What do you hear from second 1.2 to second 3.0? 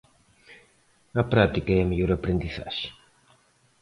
A práctica é a mellor aprendizaxe.